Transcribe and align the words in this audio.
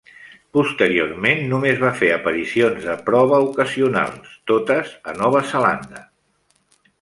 Posteriorment 0.57 1.43
només 1.51 1.81
va 1.83 1.91
fer 1.99 2.09
aparicions 2.13 2.87
de 2.87 2.95
prova 3.11 3.43
ocasionals, 3.51 4.33
totes 4.53 4.95
a 5.13 5.17
Nova 5.21 5.43
Zelanda. 5.53 6.03